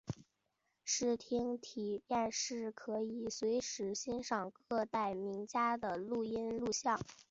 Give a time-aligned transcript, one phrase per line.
[0.83, 6.99] 视听体验室中可以随时欣赏各代名家的录音录像。